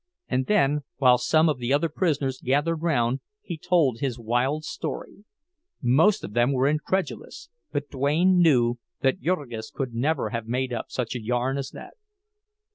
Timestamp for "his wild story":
3.99-5.25